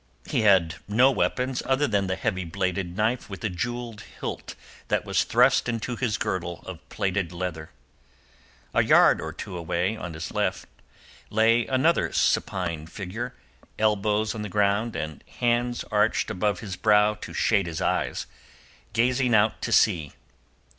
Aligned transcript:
He 0.25 0.41
had 0.41 0.77
no 0.87 1.11
weapons 1.11 1.61
other 1.67 1.85
than 1.85 2.07
the 2.07 2.15
heavy 2.15 2.43
bladed 2.43 2.97
knife 2.97 3.29
with 3.29 3.43
a 3.43 3.49
jewelled 3.51 4.01
hilt 4.19 4.55
that 4.87 5.05
was 5.05 5.23
thrust 5.25 5.69
into 5.69 5.95
his 5.95 6.17
girdle 6.17 6.63
of 6.65 6.79
plaited 6.89 7.31
leather. 7.31 7.69
A 8.73 8.83
yard 8.83 9.21
or 9.21 9.31
two 9.31 9.55
away 9.55 9.95
on 9.95 10.15
his 10.15 10.31
left 10.31 10.65
lay 11.29 11.67
another 11.67 12.11
supine 12.11 12.87
figure, 12.87 13.35
elbows 13.77 14.33
on 14.33 14.41
the 14.41 14.49
ground, 14.49 14.95
and 14.95 15.23
hands 15.39 15.83
arched 15.91 16.31
above 16.31 16.61
his 16.61 16.75
brow 16.75 17.13
to 17.21 17.31
shade 17.31 17.67
his 17.67 17.79
eyes, 17.79 18.25
gazing 18.93 19.35
out 19.35 19.61
to 19.61 19.71
sea. 19.71 20.13